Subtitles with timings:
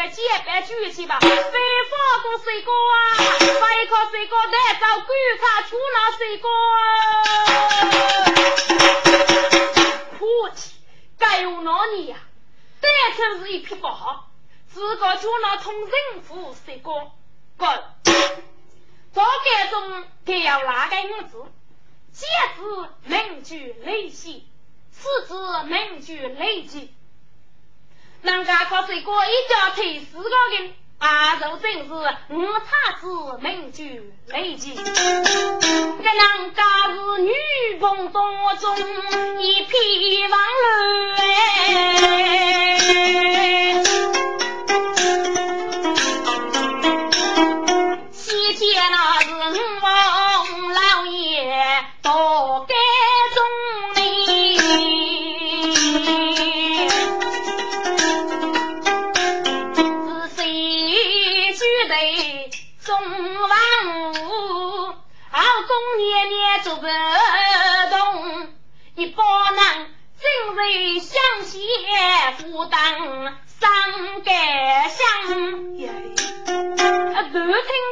[0.00, 2.96] 个结拜举起吧，谁发过水果啊？
[3.60, 6.80] 发一颗水果来找观察出那水果啊？
[10.18, 10.50] 破，
[11.18, 12.16] 该用哪里呀？
[12.80, 14.30] 单身是一匹不好，
[14.72, 17.12] 自个出那通人府水果，
[17.58, 17.68] 滚！
[19.12, 21.44] 早该中该要哪个女子？
[22.10, 24.48] 借子名句雷气，
[24.92, 26.94] 此子名句雷气。
[28.22, 31.92] 人家可是过一家腿四个人，八如今是
[32.34, 33.06] 五彩子
[33.40, 34.74] 名句美句。
[34.74, 37.32] 这人家是女
[37.80, 38.76] 凤当中
[39.40, 41.30] 一匹王儿哎。
[62.90, 62.98] 中
[63.48, 63.54] 房
[64.10, 68.48] 屋，老公年年做不动，
[68.96, 71.62] 一包人真为乡亲
[72.38, 72.80] 负当，
[73.46, 73.70] 上
[74.24, 74.32] 街
[74.88, 74.98] 乡，
[77.14, 77.38] 啊，听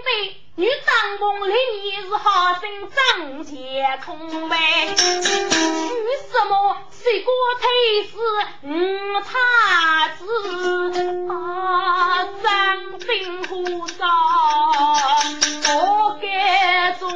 [0.04, 0.47] 的。
[0.58, 4.56] 女当工嘞，你是好生挣钱空呗？
[4.88, 4.96] 为
[6.32, 8.18] 什么谁过推死
[8.64, 8.68] 五
[9.20, 9.38] 太
[10.16, 10.26] 子？
[11.30, 11.32] 啊，
[12.42, 13.06] 张金
[13.46, 13.48] 花
[13.96, 14.02] 遭
[15.76, 16.26] 恶解
[16.98, 17.06] 中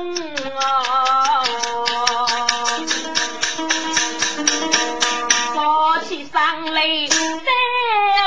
[0.60, 1.42] 啊！
[5.56, 7.18] 早起上来在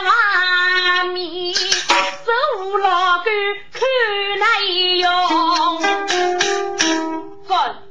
[0.04, 0.10] 外
[1.14, 1.24] 面，
[1.56, 1.64] 十
[2.60, 3.32] 五老哥
[3.72, 3.80] 看。
[5.06, 5.82] 用。
[7.48, 7.84] 干，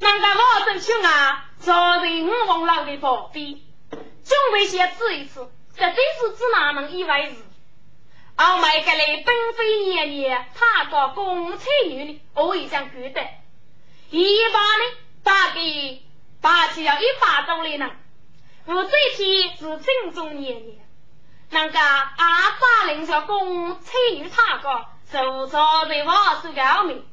[0.00, 5.40] 俺家老祖兄啊，作为五王老的宝贝，准备先吃一次，
[5.74, 7.36] 实在是只哪能意外事。
[8.36, 13.20] 俺买个来本妃娘娘，他到公车女呢，我已经觉得，
[14.08, 14.84] 一般呢，
[15.22, 15.60] 大概
[16.40, 17.90] 大起要一百多里呢。
[18.64, 20.76] 我这天是正宗娘娘，
[21.50, 24.86] 那个阿爸领着公车女他讲。
[25.10, 27.04] 走早的话是高明，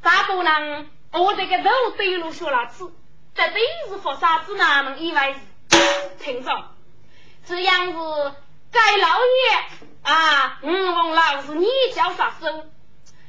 [0.00, 2.92] 大不能，我这个都对路说了次，
[3.34, 5.40] 绝对是佛山子哪能意外是？
[6.20, 6.50] 听着，
[7.44, 8.32] 这样子
[8.70, 12.70] 该老爷啊，吴、嗯、王老是你叫啥声？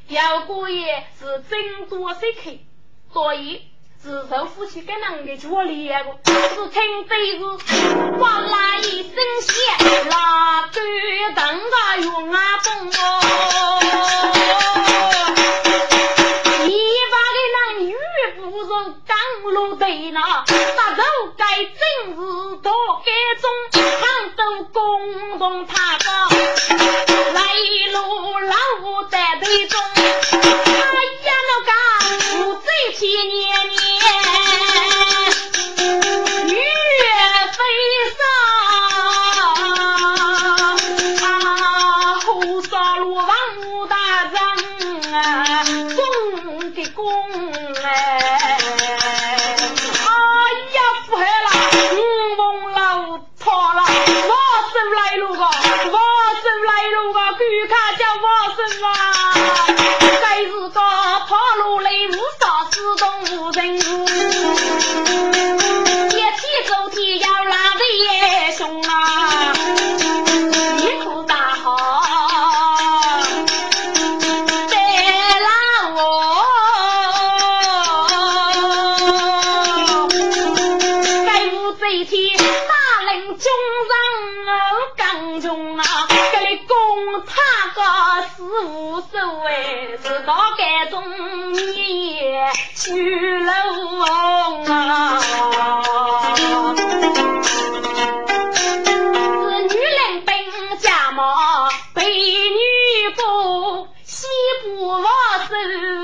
[0.08, 2.66] 要过爷是真多谁去？
[3.12, 3.72] 所以。
[4.02, 7.20] 自首夫妻跟啷个就我两个，是听真
[7.60, 7.68] 是，
[8.20, 9.12] 哗啦一声
[9.42, 9.56] 响，
[10.10, 10.80] 那都
[11.36, 12.94] 等个月阿公哦。
[16.68, 16.70] 一
[17.12, 17.86] 把个那女
[18.40, 18.70] 骨头
[19.06, 19.18] 刚
[19.52, 21.00] 落在那，杀人
[21.36, 21.76] 该真
[22.10, 22.16] 是
[22.62, 22.72] 多
[23.04, 23.10] 该
[23.42, 23.46] 中，
[24.00, 24.04] 杭
[24.38, 24.40] 州
[24.72, 26.06] 共同他加，
[27.34, 27.38] 来
[27.92, 27.96] 陆
[28.40, 28.54] 老
[28.84, 32.07] 五带队中，哎呀那个。
[32.78, 34.27] 岁岁年年。
[92.88, 92.94] 去
[93.40, 93.52] 了
[94.06, 94.08] 啊。
[99.44, 100.32] 是女人本
[100.80, 101.24] 家嘛，
[101.94, 102.58] 被女
[103.18, 104.26] 过，西
[104.64, 105.54] 部王手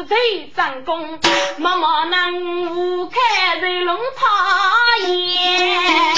[0.09, 1.19] 陪长工，
[1.57, 3.17] 默默能无开
[3.61, 6.12] 在龙他也，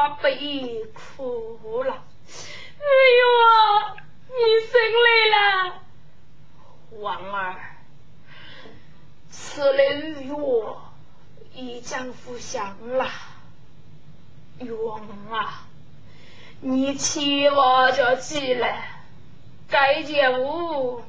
[0.00, 1.92] 把背哭了。
[1.92, 2.88] 哎
[3.20, 3.26] 呦，
[4.28, 5.74] 你生来了，
[7.02, 7.76] 王儿，
[9.30, 9.84] 此来
[10.22, 10.80] 与我
[11.54, 13.10] 已将赴乡了。
[14.86, 15.66] 王啊，
[16.62, 19.02] 你千万叫记来，
[19.68, 21.02] 该件物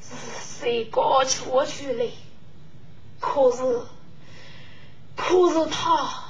[0.00, 0.16] 是
[0.60, 2.04] 谁搞出去了？
[3.20, 3.86] 可是，
[5.14, 6.21] 可是他。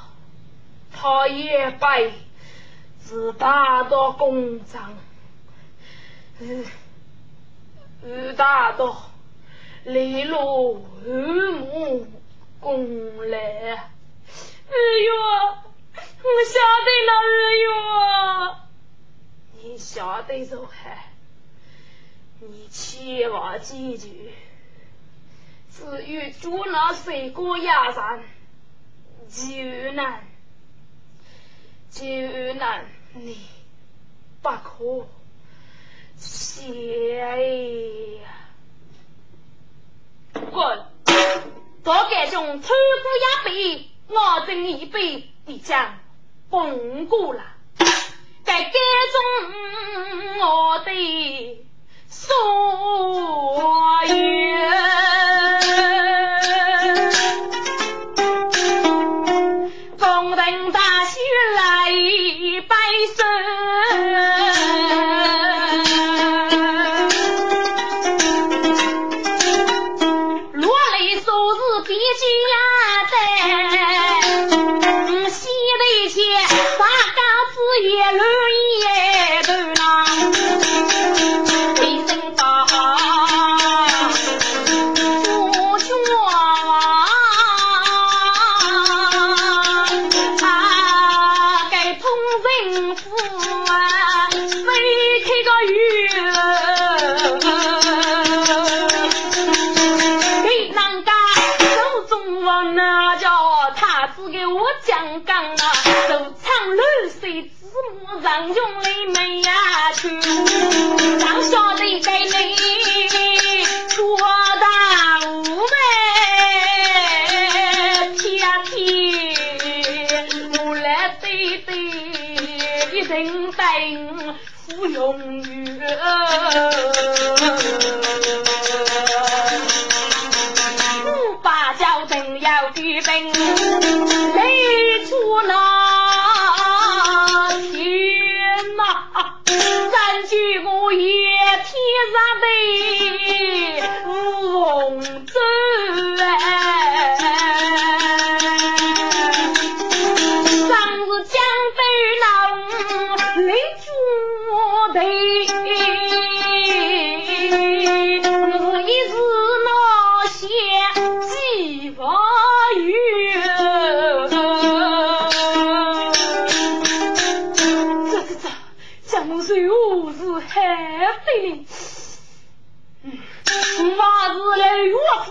[0.94, 2.12] 他也拜
[3.04, 4.96] 是大道公章，
[6.38, 6.64] 是
[8.02, 9.10] 是大道
[9.84, 12.06] 雷落二目
[12.60, 13.90] 公来。
[14.68, 15.10] 日月，
[15.94, 17.66] 我晓得了，日月，
[19.62, 20.70] 你晓得就好，
[22.40, 24.08] 你千万记住，
[25.70, 28.22] 至于捉那水果压山，
[29.28, 30.24] 就难。
[31.92, 32.06] 就
[32.54, 33.36] 难你
[34.40, 35.06] 不可
[36.16, 37.18] 写
[38.22, 38.28] 呀！
[40.32, 40.86] 滚！
[41.84, 45.98] 大概中穿过一杯，我正一杯的将
[46.48, 47.42] 崩过了，
[48.44, 49.20] 该该中
[50.40, 50.90] 我的
[52.08, 52.34] 所
[54.08, 54.41] 有，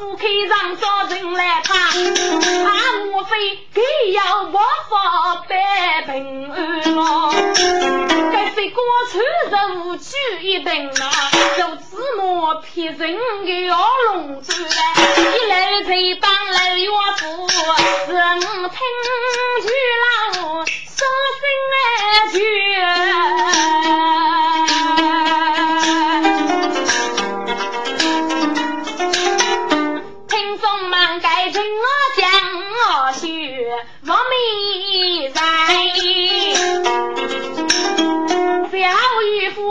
[0.02, 0.10] 我是海飞灵。
[0.10, 1.70] 嗯，我是来我府开上招人来看，
[2.66, 2.70] 他
[3.06, 3.32] 无非
[3.74, 3.82] 给
[4.12, 4.54] 要王
[4.90, 4.94] 法
[5.48, 5.54] 摆
[6.04, 6.12] 平
[6.52, 6.56] 安
[6.96, 7.00] 咯。
[8.32, 10.10] 该是过穿着无惧
[10.42, 11.86] 一等啊，就芝
[12.18, 13.00] 麻撇人
[13.46, 13.78] 的要
[14.08, 14.70] 龙珠嘞，
[15.18, 15.54] 一来
[15.84, 15.90] 才
[16.20, 17.48] 当来岳父，
[18.12, 18.50] 人听
[19.62, 19.68] 去
[20.02, 20.06] 了，
[20.66, 21.00] 伤
[21.38, 21.76] 心来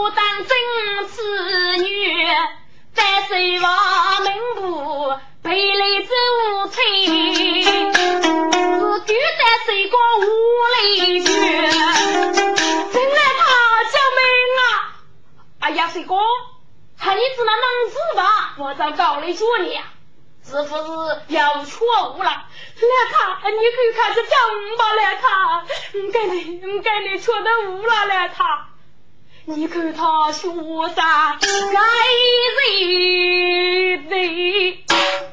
[0.09, 2.25] 当真子女，
[2.93, 6.13] 在水王门部背来走
[6.69, 6.81] 翠，
[7.63, 10.23] 是狗在水过无
[10.73, 11.25] 泪去。
[11.25, 13.43] 进来他
[13.85, 14.19] 小妹
[14.57, 14.61] 啊！
[15.59, 16.15] 哎呀，水哥，
[16.99, 18.55] 看你只能能死吧？
[18.57, 19.79] 我找高了说你，
[20.43, 20.73] 是不是
[21.27, 22.29] 有错误了？
[22.29, 24.31] 来他，你可以开始讲
[24.77, 25.63] 吧，来他，
[25.97, 28.67] 唔该你，唔该你错的误了，来他。
[29.55, 30.47] 你看他学
[30.95, 31.37] 啥？
[31.41, 31.79] 该
[33.99, 34.85] 人的，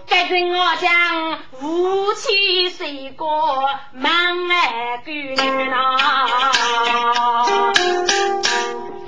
[0.09, 3.25] 该人我讲夫妻是个
[3.93, 5.35] 蛮爱狗女
[5.71, 5.97] 呐。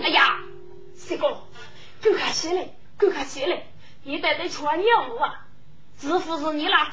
[0.02, 0.38] 哎呀，
[0.94, 1.42] 四哥，
[2.02, 3.64] 赶快起来，赶快起来！
[4.04, 4.88] 你得得穿牛
[5.20, 5.40] 啊！
[6.00, 6.92] 是不是你那爹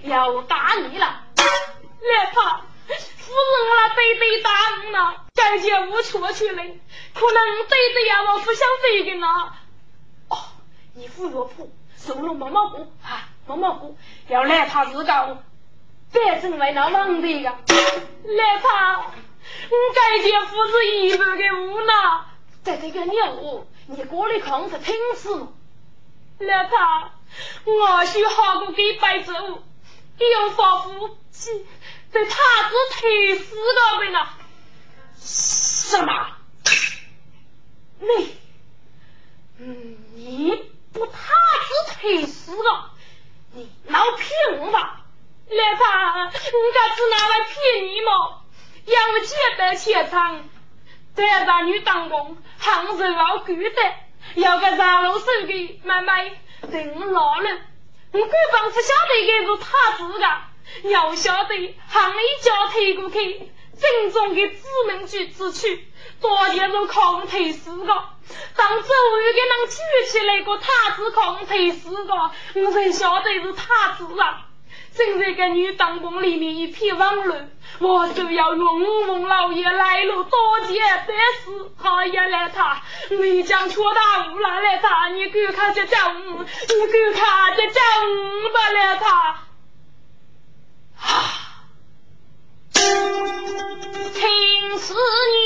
[0.00, 1.22] 爹要打你了？
[1.36, 2.66] 来吧。
[2.98, 4.50] 夫人，我那弟弟打
[4.84, 6.62] 我了，感觉无错去了，
[7.14, 9.26] 可能弟弟呀，我不想飞的呢。
[10.28, 10.38] 哦，
[10.94, 13.96] 你扶我婆收了毛毛姑啊，毛毛姑
[14.28, 15.38] 要来他自个，
[16.12, 17.50] 别成为那问题个。
[17.50, 21.92] 来他，我感觉夫人一般的无奈，
[22.62, 25.48] 在这个牛，你过来看是挺死吗？
[26.38, 27.12] 来他，
[27.64, 31.16] 我需好过给白走，有法夫
[32.10, 32.12] 妻。
[32.12, 34.36] 这他子推死个人啊！
[35.20, 36.26] 什么？
[38.00, 38.36] 你，
[39.58, 40.50] 嗯，你
[40.92, 42.90] 不他子推死了？
[43.52, 45.04] 你老骗我吧？
[45.48, 48.42] 来吧，我家只拿来骗你嘛？
[48.86, 50.48] 杨姐的钱仓，
[51.14, 53.94] 在男女当中，杭州老贵的，
[54.36, 57.50] 要个上路手的买卖，等老了，
[58.12, 60.49] 我根本不晓得该是他子的。
[60.84, 61.54] 要晓得，
[61.88, 63.50] 行一脚推过去，
[63.80, 65.86] 正宗的知名句子曲，
[66.20, 67.86] 多年都抗推死个。
[68.56, 68.88] 当周
[69.20, 74.46] 瑜给人举起来个塔子抗推死个，我才晓得是塔子啊！
[74.96, 89.44] 正在个女当宫里面一片混乱，我就要用五凤老爷来了，多见得是他也来他，你将错大误了来他，你给看这叫五，你给看这叫五的来他。
[91.02, 91.06] 啊！
[92.72, 92.78] 听
[94.78, 94.94] 是
[95.32, 95.36] 你，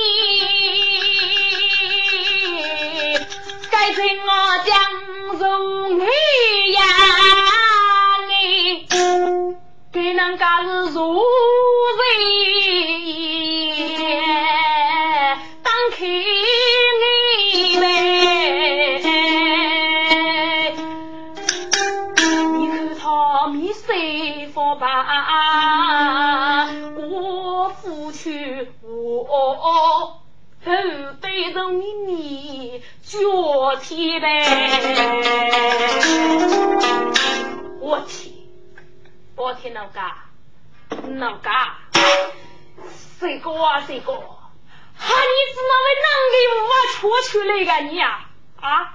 [3.71, 4.29] 该听我
[4.67, 4.75] 讲
[5.39, 5.43] 如
[5.99, 6.03] 你
[6.73, 6.81] 呀，
[8.29, 8.33] 你
[9.93, 11.01] 给人家是如
[11.99, 12.05] 人
[33.85, 34.43] 脚踢呗！
[37.81, 38.33] 我去，
[39.37, 40.25] 我去老嘎，
[41.19, 41.79] 老嘎，
[43.21, 44.13] 谁个啊谁个？
[44.97, 48.25] 哈你是那位男的我出出来个你呀？
[48.61, 48.95] 啊，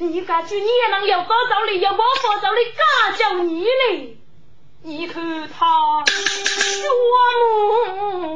[0.00, 1.80] 你感觉你也能有多少哩？
[1.80, 2.60] 有我多少哩？
[2.72, 4.18] 嘎叫你嘞？
[4.88, 6.88] 你看他学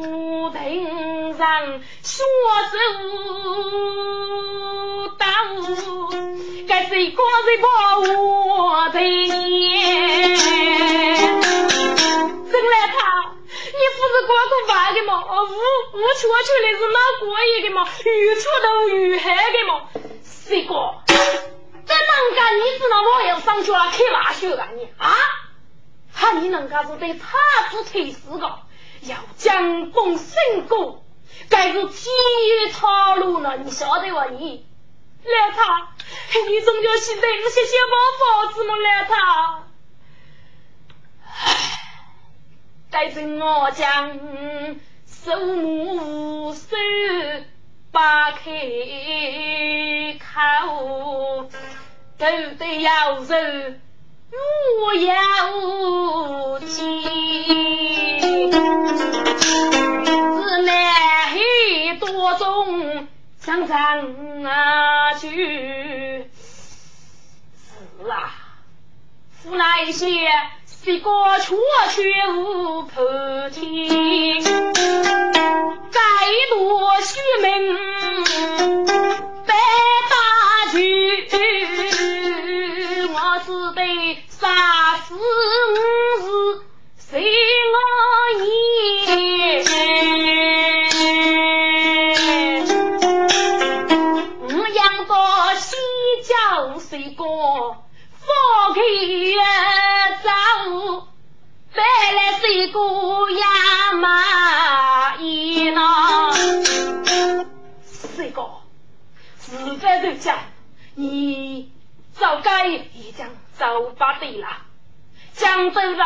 [0.02, 0.59] 木藤
[1.38, 2.25] 上学
[2.73, 2.76] 走
[5.16, 5.25] 道，
[6.66, 9.30] 该谁光谁把我的念？
[12.50, 12.99] 真来他，
[13.30, 15.23] 你不是光顾饭的吗？
[15.23, 15.54] 无
[15.97, 17.87] 无处出来是哪过夜的吗？
[18.04, 19.73] 遇处都遇害的吗？
[20.25, 20.75] 谁个？
[21.07, 22.57] 这能干？
[22.59, 25.14] 你知道我要上学了，开玩笑啊你啊？
[26.20, 26.32] 哈！
[26.38, 27.38] 你能家是对他
[27.70, 28.60] 子推死个，
[29.00, 31.02] 要将功升过，
[31.48, 33.56] 该是天雨草路呢？
[33.56, 34.26] 你晓得哇？
[34.26, 34.66] 你
[35.24, 35.92] 来他，
[36.46, 38.76] 你终究是等些些包房子么？
[38.76, 39.64] 来他，
[41.26, 41.48] 唉，
[42.90, 44.18] 该是我将
[45.06, 46.76] 手目手
[47.90, 48.42] 把开
[50.18, 51.48] 口，
[52.18, 52.26] 都
[52.58, 53.34] 得要受。
[54.32, 55.16] 无言
[55.54, 57.02] 无尽，
[58.52, 58.58] 是
[60.62, 60.72] 南
[61.26, 61.38] 海
[61.99, 63.08] 多种
[63.40, 66.30] 相长啊去。
[67.56, 68.30] 是啊，
[69.42, 70.06] 是那一些
[70.66, 71.10] 谁个
[71.40, 71.58] 错
[71.90, 74.50] 却无破天，再
[76.50, 77.76] 多虚名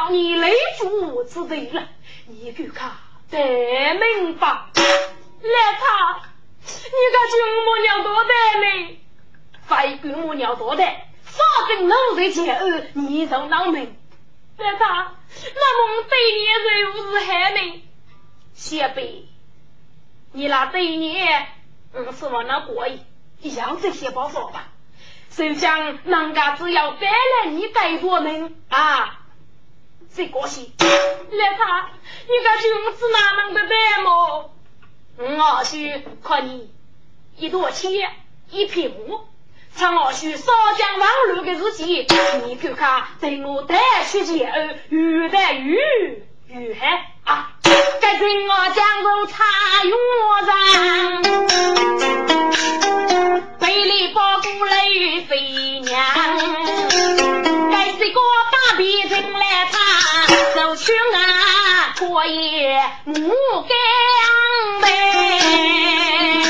[0.05, 1.89] 江州让你累主之地了，
[2.27, 2.93] 你给看
[3.31, 4.49] 得明白。
[4.49, 6.23] 来他，
[6.63, 8.31] 你个军母娘多大
[8.61, 8.99] 呢？
[9.67, 10.85] 非军母娘多大，
[11.25, 13.97] 反正奴才前儿你就能明。
[14.59, 15.15] 来他，
[15.55, 17.85] 那么对你又是害你，
[18.55, 19.29] 先辈，
[20.33, 21.19] 你那对你，
[21.95, 23.01] 嗯，是往那过意，
[23.55, 24.69] 样这些包袱吧。
[25.31, 29.24] 就想人家只要带来你带多门啊，
[30.17, 30.69] 这个是来
[31.59, 31.91] 他，
[32.23, 34.51] 你个君子哪能的带么？
[35.19, 36.71] 我需看你
[37.37, 37.91] 一朵钱
[38.49, 39.27] 一匹木，
[39.77, 42.07] 趁我需少将网络的日记，
[42.47, 43.77] 你看看对我带
[44.09, 45.75] 去前儿越带越
[46.47, 47.51] 越害啊！
[48.01, 49.45] 该听我讲入茶
[49.85, 49.93] 园
[50.47, 50.55] 上。
[53.59, 56.05] 北里包谷雷飞娘，
[57.73, 58.21] 该是个
[58.53, 59.84] 大皮人来他
[60.85, 63.15] 君啊，可以木
[63.63, 63.71] 干
[64.83, 66.44] 呗。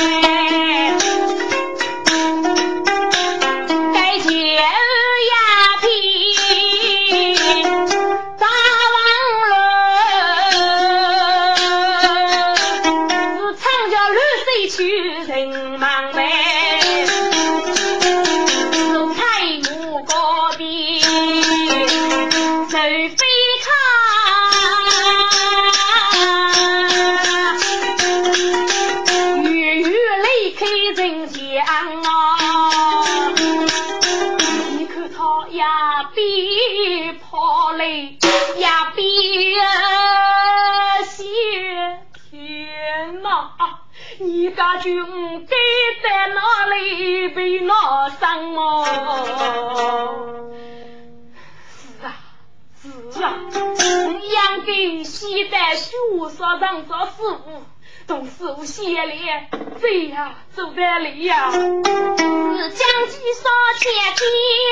[54.65, 55.91] 给西在学
[56.35, 57.63] 上上做师傅，
[58.07, 59.47] 同师傅先来，
[59.79, 63.47] 这呀走得来呀，是将计少
[63.79, 64.23] 钱几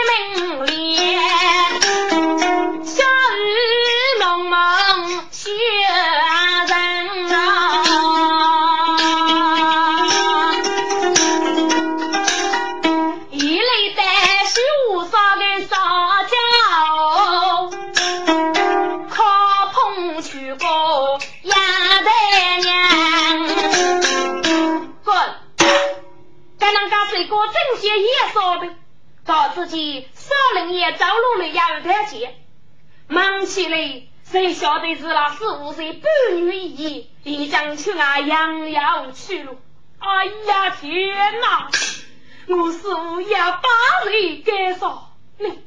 [0.10, 1.22] 门练，
[2.84, 3.04] 小
[3.38, 3.46] 雨
[4.20, 4.58] 蒙蒙
[5.32, 5.52] 学
[6.68, 6.76] 人
[7.36, 7.38] 啊。
[15.36, 15.53] 正
[27.84, 28.74] 些也少的，
[29.26, 32.36] 到自己少林也走路了也有点钱，
[33.08, 39.56] 忙起来谁晓得是那四五岁半女一已经去啊养要去了。
[40.00, 41.70] 哎呀天哪！
[42.48, 45.60] 我师傅也把人给少，你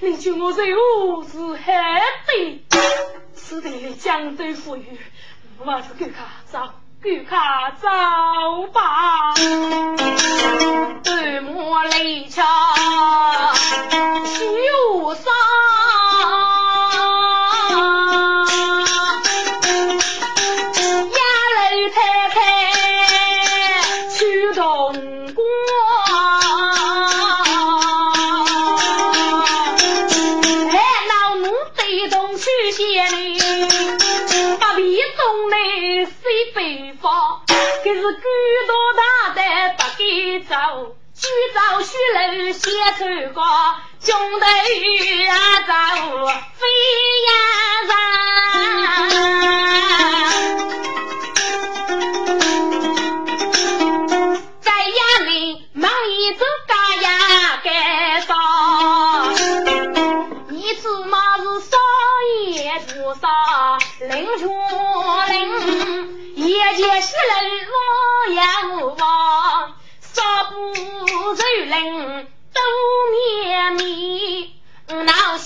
[0.00, 2.00] 你叫我是何是害
[2.68, 2.78] 的？
[3.34, 4.98] 此地江州富裕，
[5.58, 6.83] 我是给他找。
[7.04, 7.36] 赶快
[7.82, 7.86] 走
[8.72, 9.34] 吧，
[11.04, 12.42] 断木雷桥
[14.24, 15.24] 修上。
[37.94, 38.22] 是孤
[38.66, 39.02] 多大
[39.34, 39.40] 的
[39.76, 42.58] 不给走，举着雪楼先
[42.96, 43.42] 穿过，
[44.00, 45.72] 中头呀走
[46.26, 46.66] 飞
[47.26, 47.30] 呀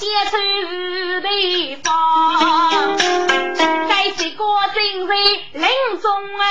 [0.08, 0.36] 闹些愁
[1.20, 1.88] 对方，
[3.88, 4.44] 该是个
[4.74, 5.14] 正在
[5.52, 5.68] 林
[6.00, 6.42] 中啊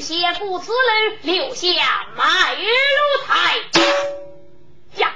[0.00, 0.78] 些故此楼
[1.22, 1.70] 留下
[2.16, 2.62] 卖路
[3.26, 3.56] 台
[4.96, 5.14] 呀，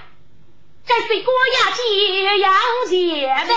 [0.87, 2.53] 这是国呀接要
[2.88, 3.55] 接的，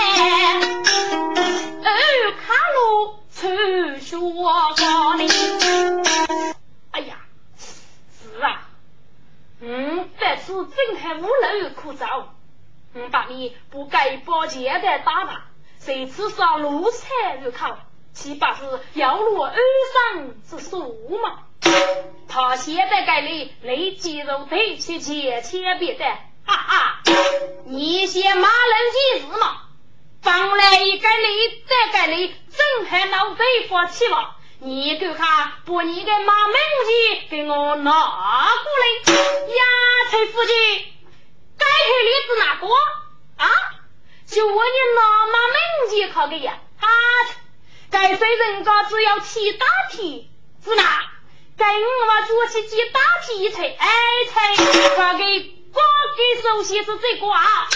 [1.84, 4.74] 二卡路出说话
[5.16, 5.28] 哩。
[6.92, 7.18] 哎呀，
[7.58, 8.68] 是啊，
[9.62, 12.06] 嗯，这次真还无路可走，
[12.94, 15.42] 嗯，把你不该包钱的打扮，
[15.86, 17.78] 这次上路才入口，
[18.18, 21.44] 岂不是要落二上之数吗？
[22.28, 26.04] 他现在给你累肌肉腿去切千别的，
[26.44, 27.02] 哈哈！
[27.66, 29.62] 你先马人几日嘛？
[30.24, 34.32] 放来一个你，再给你，正还脑袋发起嘛？
[34.62, 38.00] 你给看，把你的马名字给我拿过
[38.82, 39.14] 来。
[39.14, 39.64] 呀，
[40.10, 40.50] 陈夫人，
[41.60, 42.68] 该黑例子哪个
[43.38, 43.48] 啊？
[44.26, 45.58] 就问你拿马名
[45.90, 46.60] 字考的呀？
[46.80, 46.88] 啊，
[47.92, 50.30] 该谁人家只要起大题，
[50.64, 50.84] 是哪？
[51.58, 53.88] 该我做起几大题材，哎，
[54.30, 54.56] 才
[54.96, 55.24] 发给
[55.74, 55.82] 发
[56.16, 57.68] 给首席是这个啊，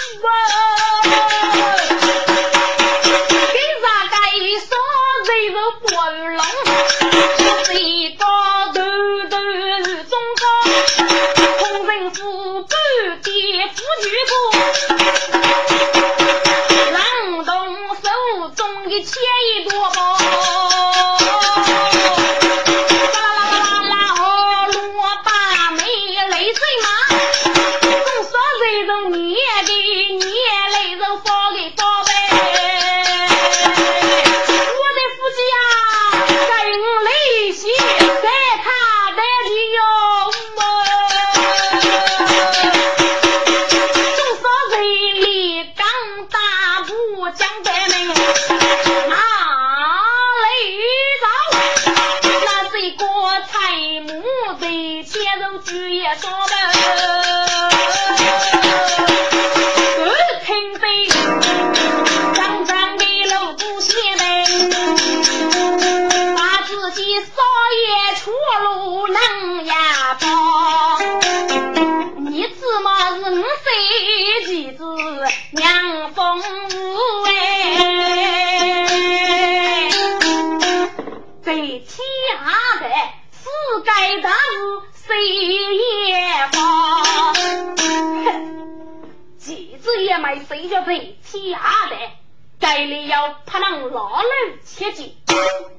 [94.82, 95.14] 切记，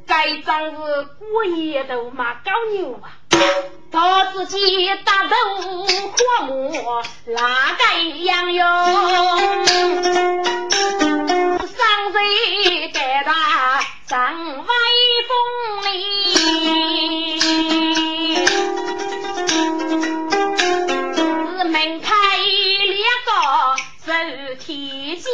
[0.07, 0.77] 该仗是
[1.19, 3.11] 过夜都马高牛啊！
[3.91, 6.71] 他自己打头火木，
[7.27, 8.65] 哪该样哟？
[11.59, 13.35] 上贼该打
[14.07, 14.67] 张威
[15.27, 15.35] 风
[15.83, 15.97] 哩，
[21.59, 23.33] 是门开两个。
[24.05, 24.13] 受
[24.61, 25.25] 天劫，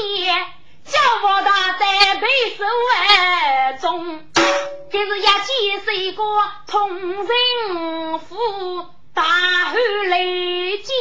[0.99, 2.65] 叫我大在背手
[2.97, 4.29] 而中，
[4.91, 6.23] 这是一见是个
[6.67, 8.37] 同人妇，
[9.15, 9.75] 大汉
[10.11, 10.93] 雷劫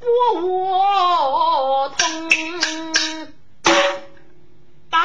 [0.00, 0.06] 不
[0.46, 2.30] 我通。
[4.90, 4.98] 哎，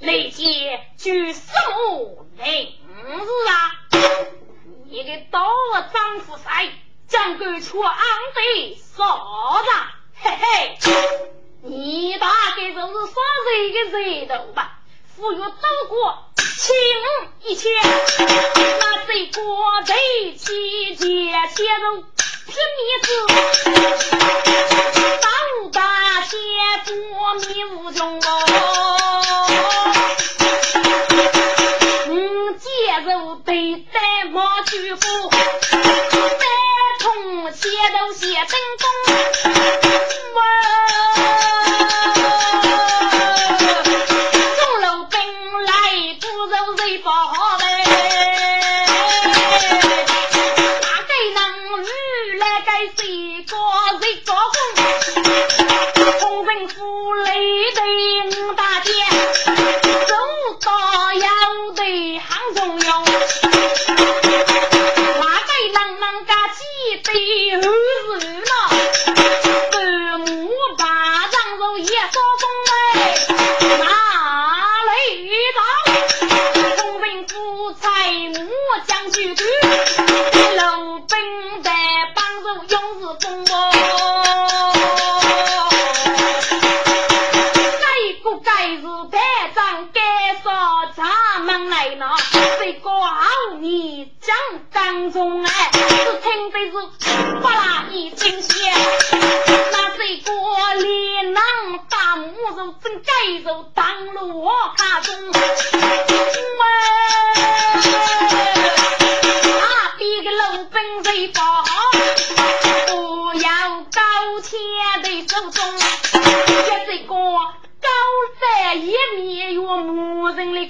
[0.00, 2.74] 雷劫举什么名
[3.24, 3.78] 字啊？
[4.90, 5.40] 你个大
[5.92, 6.72] 丈夫谁？
[7.06, 7.94] 将敢出昂
[8.34, 9.70] 飞啥子？
[10.20, 10.78] 嘿嘿，
[11.62, 13.48] 你大概就是杀人
[13.92, 14.78] 的人头吧？
[15.16, 15.44] 富裕多
[15.88, 16.74] 过轻
[17.42, 17.72] 一千，
[18.78, 19.94] 那这国贼
[20.36, 21.04] 七劫
[21.54, 22.04] 千肉
[22.46, 23.08] 拼命子，
[25.20, 25.80] 当大
[26.22, 26.32] 天
[27.12, 27.44] 国民
[27.76, 28.20] 无穷
[52.78, 53.56] 谁个
[54.00, 55.57] 谁做工？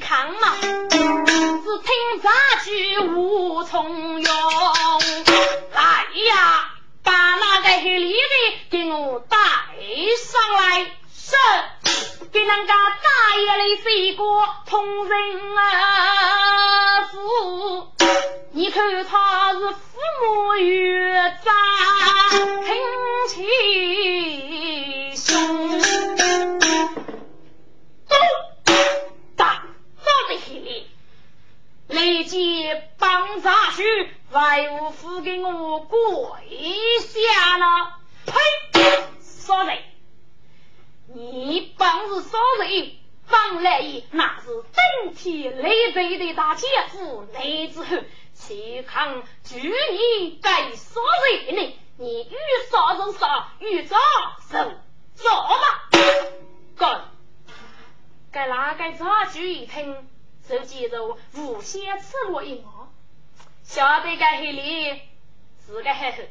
[0.09, 1.93] 看嘛，只听
[2.23, 2.31] 杂
[2.65, 4.33] 句无从用。
[5.75, 6.71] 来呀，
[7.05, 8.19] 把那个黑里的
[8.71, 11.37] 给我带上来，是
[12.33, 14.25] 给那个大爷的是一个
[14.65, 17.93] 同人啊父，
[18.53, 19.77] 你看他是父
[20.25, 21.13] 母与
[21.45, 21.55] 长
[22.65, 22.75] 亲
[23.29, 23.37] 戚
[25.17, 26.58] 兄。
[30.29, 30.87] 早的黑里，
[31.89, 35.99] 立即帮杂去外务府给我跪
[37.01, 37.95] 下了。
[38.27, 38.35] 呸！
[39.23, 39.79] 说人，
[41.15, 42.93] 你帮是说人，
[43.31, 44.63] 帮来也那是
[45.03, 47.97] 顶天立地的大姐夫，来之后
[48.35, 51.03] 岂抗据你该说
[51.47, 51.75] 人呢？
[51.97, 52.37] 你欲
[52.71, 53.97] 杀人杀，欲杀
[54.51, 54.55] 就
[55.25, 55.89] 杀吧。
[56.77, 57.05] 干！
[58.31, 60.07] 该哪个杂句一听，
[60.49, 62.89] 就记着无限赤裸一毛，
[63.65, 65.03] 晓得该黑里
[65.67, 66.31] 是个黑黑，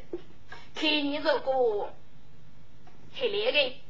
[0.74, 1.92] 看你这个
[3.14, 3.80] 黑脸的，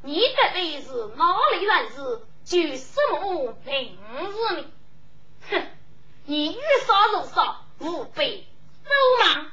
[0.00, 3.98] 你到底是哪里人士，就什么名
[4.32, 4.64] 字呢？
[5.50, 5.66] 哼，
[6.24, 8.46] 你欲杀就杀，无被
[8.82, 9.52] 走吗？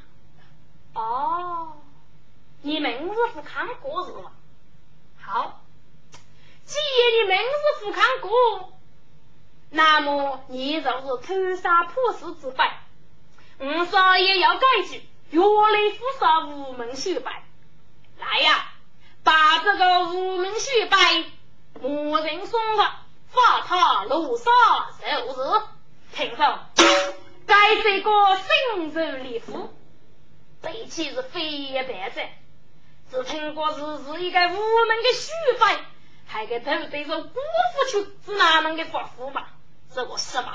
[0.94, 1.76] 哦，
[2.62, 4.32] 你名字不看过是吧？
[5.20, 5.60] 好。
[6.66, 8.73] 既然你名字富康过，
[9.76, 12.64] 那么你就是偷杀破事之辈。
[13.60, 17.44] 五少爷要改句，岳雷富杀无门秀白。
[18.20, 18.68] 来呀，
[19.24, 21.26] 把这个无门秀白
[21.82, 24.54] 魔人送了，发他路上
[25.02, 25.62] 受日。
[26.14, 26.60] 听说
[27.48, 29.74] 该这个新州礼服，
[30.62, 32.22] 背起是非白者，
[33.10, 35.80] 只听过是是一个无门的秀白。
[36.28, 39.48] 还给头对着姑父去是哪门的发福嘛？
[39.94, 40.52] 这个什么？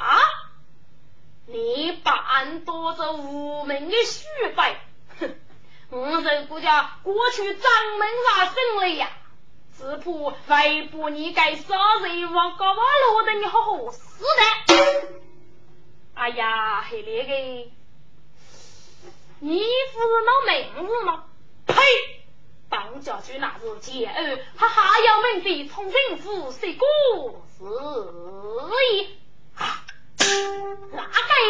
[1.47, 4.81] 你把俺多着无名的虚白，
[5.19, 5.35] 哼！
[5.91, 7.63] 我这国家过去掌
[7.99, 9.11] 门上生了呀，
[9.79, 10.11] 只怕
[10.49, 15.09] 外婆你该杀人往高瓦路的你好好死的。
[16.15, 17.71] 哎呀，黑那个，
[19.41, 21.25] 你不是闹名字吗？
[21.67, 21.75] 呸！
[22.69, 26.87] 当家去那是奸儿，他还要问的从政府谁过
[27.57, 27.65] 是
[28.95, 29.09] 也啊？
[30.93, 31.09] 哪个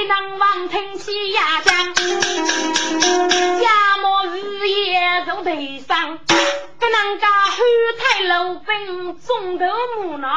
[0.08, 1.94] 能望听起呀讲？
[1.94, 7.64] 家莫日夜做悲伤，不能家后
[7.98, 9.64] 台楼兵中头
[9.96, 10.28] 木呢？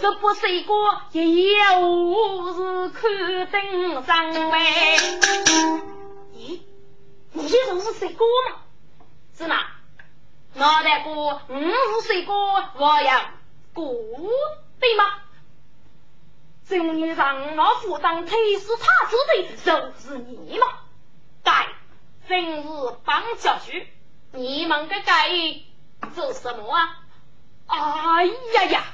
[0.00, 0.72] 这不是一个
[1.12, 3.02] 一夜无日看
[3.50, 4.96] 灯上呗？
[6.34, 6.60] 咦，
[7.32, 8.56] 你这是谁过吗？
[9.36, 9.66] 是哪？
[10.54, 13.20] 脑袋哥，五十岁哥，我要
[13.74, 13.84] 过
[14.80, 15.04] 对吗？
[16.68, 20.66] 今日让我负当推死他之罪，就是你们。
[21.44, 21.68] 该，
[22.26, 22.64] 今日
[23.04, 23.86] 帮教去，
[24.32, 25.30] 你们该该
[26.16, 27.05] 做什么啊？
[27.68, 28.84] 哎呀呀，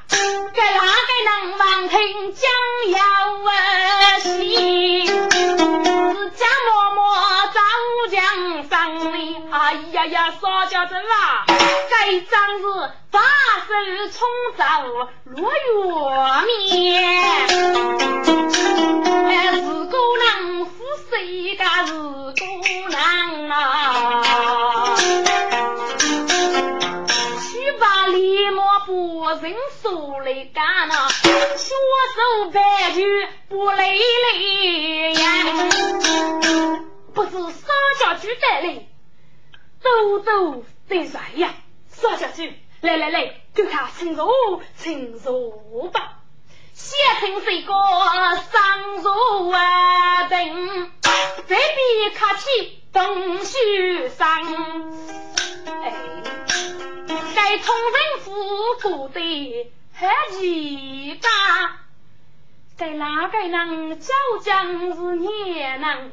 [0.55, 2.51] 该哪个能望听将
[2.91, 2.99] 要
[4.21, 5.07] 戏？
[5.07, 7.03] 自家默默
[7.53, 7.61] 早
[8.11, 11.45] 将上里，哎呀呀，少家子啊，
[11.91, 12.65] 该张是
[13.11, 13.75] 把手
[14.11, 14.65] 冲走
[15.27, 16.91] 落月面，
[19.29, 20.73] 哎，是个能夫
[21.11, 22.41] 谁家是个
[22.91, 22.97] 能
[23.51, 24.97] 啊？
[28.93, 35.21] 去把李莫不人手来干呐，学手白驹不累累呀，
[37.15, 38.87] 不知少家驹带来，
[39.83, 41.55] 兜兜得谁呀？
[41.89, 44.31] 少家驹，来来来，给他请坐，
[44.77, 46.19] 请坐吧。
[46.75, 50.25] 先听谁个上座啊？
[50.29, 50.91] 等
[51.49, 54.27] 这边客气东须上，
[55.67, 55.95] 哎，
[57.35, 58.31] 该同人府
[58.83, 61.27] 过得还奇葩，
[62.77, 66.11] 该哪个能叫将是也能？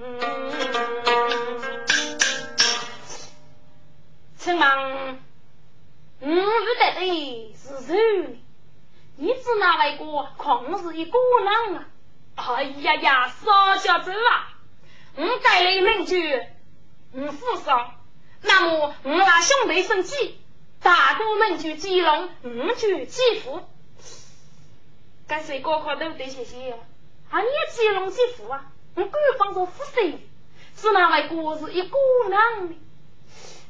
[4.37, 5.19] 请问，
[6.21, 6.35] 我遇
[6.79, 8.39] 得的是谁？
[9.17, 10.05] 你只那位个
[10.37, 11.85] 空是一个人啊！
[12.37, 14.55] 哎呀呀，少小子啊！
[15.17, 16.41] 我改了一名句，
[17.11, 17.95] 我负伤，
[18.41, 20.39] 那么我拉兄弟生气，
[20.81, 23.61] 大哥们就基隆，我就基福。
[25.27, 26.71] 该谁高考都得谢谢
[27.29, 27.41] 啊！
[27.41, 28.65] 你也基隆基福啊？
[28.95, 30.19] 我官方说负谁？
[30.75, 31.97] 是那位哥是一个
[32.29, 32.75] 人的，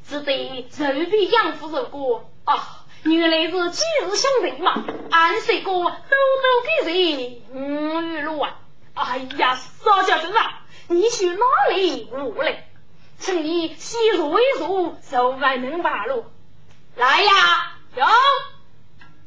[0.08, 2.86] 只得肉皮养父肉过啊！
[3.04, 8.60] 原来是几日兄弟嘛，俺三哥兜兜给谁五玉路啊！
[8.93, 12.68] 哎呀，少家子啊，你去哪里我来？
[13.19, 16.25] 请你细数一坐，就万能八路。
[16.95, 17.32] 来呀，
[17.95, 18.05] 有，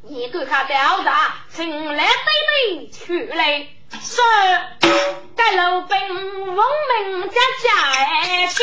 [0.03, 1.13] 你给他吊着，
[1.51, 3.67] 请来对对去来。
[4.01, 4.23] 是，
[5.37, 5.99] 该老兵
[6.47, 8.63] 闻名家家去，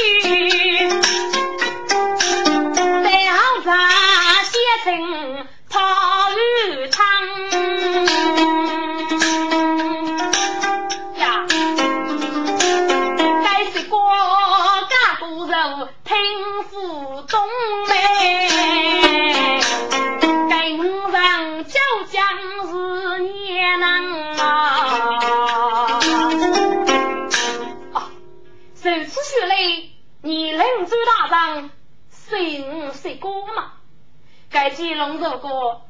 [34.70, 35.82] 该记龙舟歌，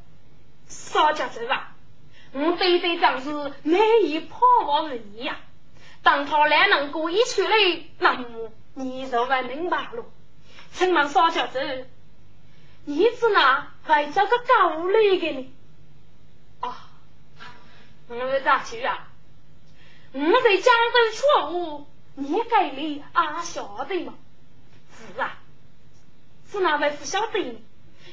[0.68, 1.76] 少家走吧。
[2.32, 5.38] 我对对仗是每一破瓦而已呀。
[6.02, 7.50] 当他来能过一出来，
[8.00, 10.06] 那么你就会明白了。
[10.72, 11.60] 请问少家走，
[12.86, 15.54] 你是哪会找个高来的呢？
[16.62, 16.90] 啊，
[18.08, 19.10] 我咋去啊？
[20.14, 24.14] 我在江州错误，你该里啊晓得吗？
[24.96, 25.38] 是啊，
[26.50, 27.60] 是哪位不晓得呢？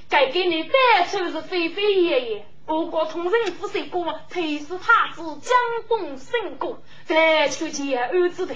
[0.08, 5.52] 该给你带出是飞飞爷爷，不过从人府谁过，推是太子江
[5.88, 8.54] 东升过，再去见儿子的，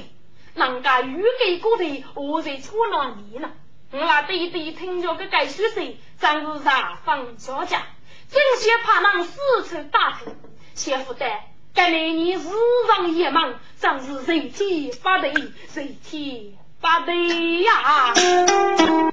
[0.54, 3.50] 人家预给过的，我在错哪里呢？
[3.92, 7.82] 我那弟弟听着个该书生，真是上方小家，
[8.30, 10.32] 真些怕能四处打听，
[10.74, 11.26] 先夫的，
[11.74, 12.44] 该来你日
[12.86, 15.30] 上夜忙，真是人体不对，
[15.74, 18.14] 人体不对呀，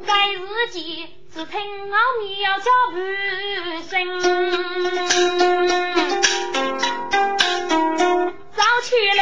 [0.06, 1.08] 该日记。
[1.38, 2.98] 只听我喵叫半
[3.84, 3.94] 声，
[8.56, 9.22] 早起来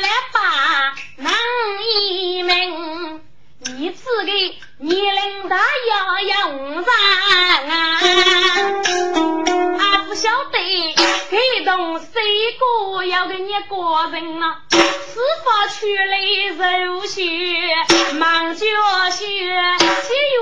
[0.00, 0.38] 来把
[1.18, 1.30] 门
[1.84, 3.20] 一名，
[3.76, 4.32] 你自个
[4.78, 5.58] 年龄大
[5.90, 5.92] 要
[6.22, 6.88] 要五啊，
[10.20, 10.94] 晓得
[11.30, 14.58] 这东西个要给你个人呐。
[14.70, 14.78] 是
[15.16, 16.18] 否去来
[16.84, 17.24] 肉血，
[18.18, 18.66] 忙叫
[19.10, 19.28] 血起
[20.36, 20.40] 药